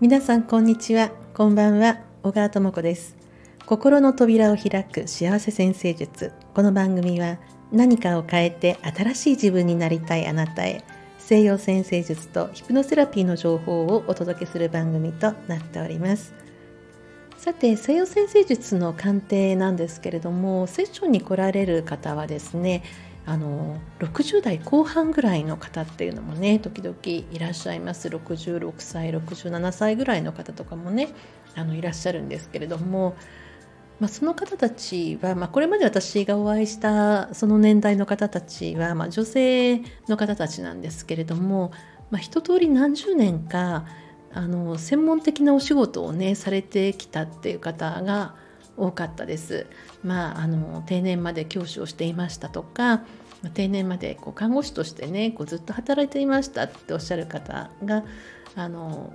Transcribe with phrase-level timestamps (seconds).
[0.00, 1.12] 皆さんこんにちは。
[1.34, 2.00] こんばんは。
[2.24, 3.16] 小川智子です。
[3.64, 6.32] 心の扉を開く幸せ先生術。
[6.52, 7.38] この番組は
[7.70, 10.82] 何かを変えて新しい自分になりたいあなたへ
[11.18, 16.34] 西洋先生術とヒプノセラピーの情報をお届けする番組となっております。
[17.36, 22.82] さて西洋先生術の鑑定なんですけれどもセッションに来られる方はですね
[23.28, 28.08] あの60代後半ぐらいの方っていうのもね時々いらっしゃいます。
[28.08, 31.10] 66歳67歳ぐらいの方とかもね
[31.54, 33.16] あのいらっしゃるんですけれども、
[34.00, 41.70] まあ、その方たちは、まあ、これまで私がお会いしたその年代の方たちは、まあ、女性の方たちなんですけれども、
[42.10, 43.84] まあ、一通り何十年か
[44.32, 48.36] あの専門的なお仕事をねされてきたっていう方が
[48.78, 49.66] 多かったです。
[50.04, 53.02] まあ、あの定年まで教師をしていましたとか
[53.54, 58.04] 定年までこう看護師としてねこうずっと働いていましたっておっしゃる方が
[58.56, 59.12] あの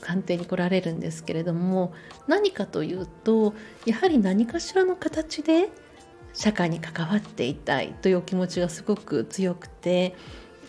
[0.00, 1.92] 鑑定に来られるんですけれども
[2.26, 5.68] 何かというとやはり何かしらの形で
[6.32, 10.14] 社会に関わっていたいという気持ちがすごく強くて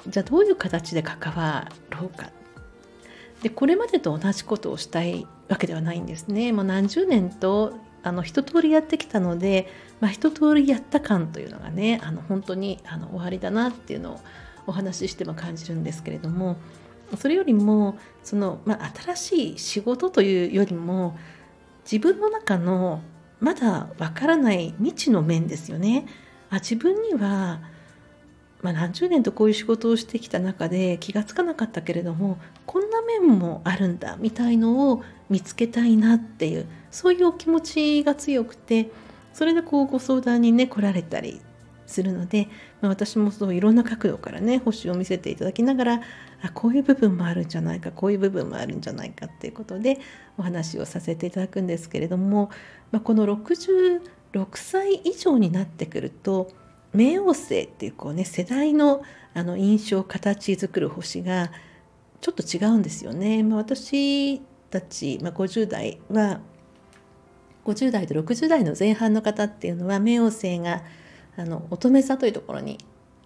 [0.07, 2.31] じゃあどういう形で関わろうか
[3.41, 6.51] でこれまでと同じことをしたいわけではないんですね。
[6.53, 9.67] もう何十年とあの一通りやってきたので、
[9.99, 14.19] まあ、一通りやった感というのがねあの本当にあの終わりだなっていうのを
[14.67, 16.57] お話ししても感じるんですけれども
[17.17, 21.17] それよりもその、まあ、新しい仕事というよりも
[21.83, 23.01] 自分の中の
[23.39, 26.05] まだわからない未知の面ですよね。
[26.51, 27.59] あ自分には、
[28.61, 38.91] まあ、何十年とこういう仕事をしてきた中で気がつかなかったけれどもこんな面もあるんだみたいのを見つけたいなっていうそういうお気持ちが強くて
[39.33, 41.41] それでこうご相談にね来られたり
[41.87, 42.47] するので、
[42.81, 46.01] まあ、私もそういろんな角度からね星を見せていただきながら
[46.41, 49.99] あこういう部分もあるんじゃないかこういう部分もあるんじゃないかっていうことで
[50.37, 52.49] お話をさせていただくんですけれども、
[52.91, 54.01] まあ、この66
[54.55, 56.51] 歳以上になってくると
[56.95, 59.01] 冥王星っていうこうね世代の
[59.33, 61.51] あの印象形作る星が
[62.19, 63.43] ちょっと違うんですよね。
[63.43, 66.41] まあ、私たち、まあ、50代は
[67.65, 70.83] 50代と60代の前半の方っていうのは冥王星が
[71.37, 72.77] あの乙女座というところに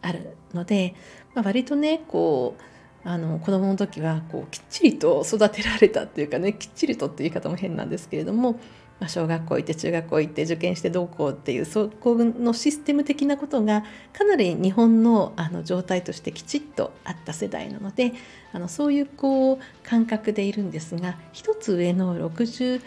[0.01, 0.93] あるので、
[1.33, 2.75] まあ、割とねこう
[3.05, 8.53] あの子供の時はこうきっちりと育てられたっていうかねきっちりとっていう言い方も変なんですけれども、
[8.99, 18.13] まあ、小学校行って中学校行って受験してどうこうっていうそこのシステム的なことがかなり日本のあの状態としてきちっとあった世代なので
[18.51, 22.81] あのそういうこう感覚でいるんですが一つ上の65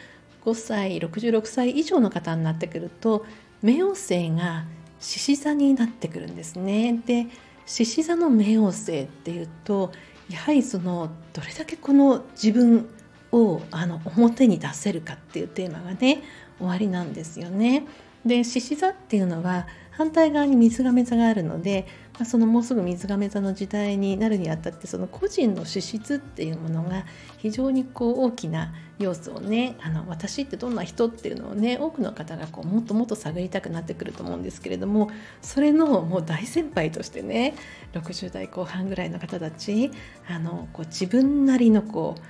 [0.55, 3.25] 歳66歳以上の方になってくると
[3.63, 4.65] 冥王星が
[4.99, 7.01] 獅子座になってくるんですね。
[7.07, 7.29] で
[7.69, 9.93] 獅子座の冥王星っていうと
[10.31, 12.89] やはりそのどれだけこの自分
[13.31, 16.23] をあの表に出せるかっていうテーマがね
[16.59, 17.87] 終わりなんですよね。
[18.27, 19.67] で獅子座っていうのは
[19.99, 27.05] 反対側に水亀座があるので、まあ、そのもうすぐ水亀座の時代になるにあたってその個人の資質っていうものが
[27.39, 35.11] 非常にこう大きな要素をねあの私ってどんな人っていうのをね多くの方がこうもっともっと探りたくなってくると思うんですけれども
[35.43, 37.55] それのもう大先輩としてね
[37.93, 39.91] 60代後半ぐらいの方たち
[40.29, 42.23] あのこう自分なりのこう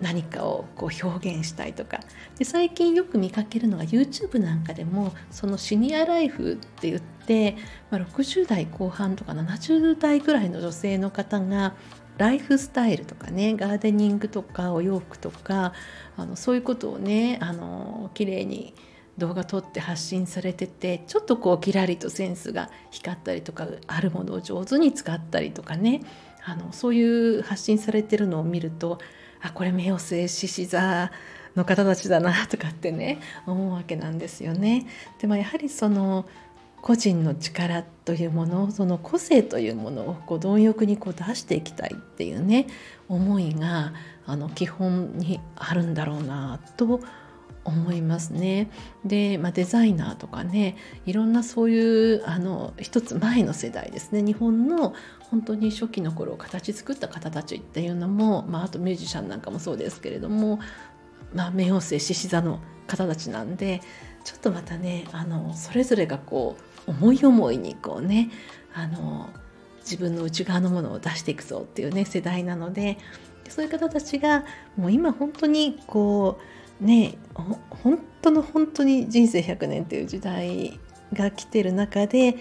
[0.00, 2.00] 何かをこう表現したいとか。
[2.38, 7.56] で最近よく見かけるのが YouTube なんかでもそのシニアライフって言って、
[7.90, 11.74] まあ、60代後半とか70代ぐらいの女性の方が
[12.18, 15.72] ライフスタイルとかねガーデニングとかお洋服とか
[16.16, 18.74] あのそういうことをねあの綺麗に
[19.18, 26.02] 動画撮って発信されててちょっとこうキラリとセンスが光ったりとかあるものを上手に使ったりとかね
[26.44, 28.98] あのそういう発信されてるのを見ると
[29.40, 31.10] あこれ冥王星獅子座
[31.56, 34.86] の方たちだなとかってね思うわけなんですよね。
[35.20, 36.26] でもやはりその
[36.80, 42.66] 個人の力というものその個性というものをこう貪欲にこう出していきたいっていうね
[43.08, 43.92] 思いが
[44.26, 47.27] あの基本にあるんだろうなと思います
[47.68, 48.70] 思いますね。
[49.04, 50.76] で、まあ、デザイナーとかね
[51.06, 54.94] いろんなそういうあの一つ前の世代ですね日本の
[55.30, 60.58] 本当に初期の頃を形作った方たちっていうのも、まあ、あとミュージシャンなんかもそうですけれども、
[61.34, 63.82] まあ、冥王星獅子座の方たちなんで
[64.24, 66.56] ちょっとまたねあのそれぞれがこ
[66.86, 68.30] う思い思いにこうね
[68.74, 69.28] あの
[69.80, 72.98] 自分の内側のものを出していくぞっていうね世代なので
[73.48, 74.44] そういう方たちが
[74.76, 77.18] もう今本当にこうね
[77.70, 80.78] 本当の本当に人生100年という時代
[81.12, 82.36] が来てる中で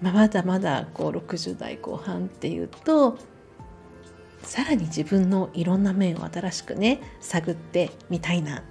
[0.00, 3.18] まあ、まだまだこう60代後半っていうと
[4.42, 8.62] さらに自分のいろんな面を新しくね探ってみたいな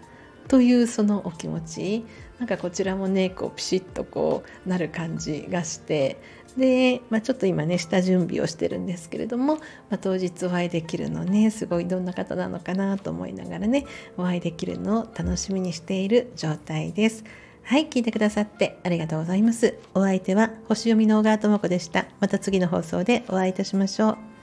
[0.48, 2.06] というそのお気持ち
[2.40, 6.22] なんかこちらもねこうピシッとこうなる感じがして
[6.58, 9.62] で、まあ、ちょっと今ね下準備をしてるんですけれども、ま
[9.92, 13.86] あ、当日お会いできるのねすごいどんな方なのかなと思いながらね
[14.18, 17.24] お会いできるのを楽しみにしている状態です。
[17.64, 19.78] はい、聞いてくださってありがとうございます。
[19.94, 22.06] お相手は星読みの小川智子でした。
[22.22, 24.37] また次の放送でお会いいたしましょう。